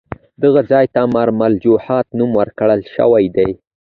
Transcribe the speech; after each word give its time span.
دغه 0.43 0.61
ځای 0.71 0.85
ته 0.93 0.99
ممر 1.05 1.27
الوجحات 1.47 2.07
نوم 2.19 2.31
ورکړل 2.39 2.81
شوی 2.95 3.25
دی. 3.35 3.49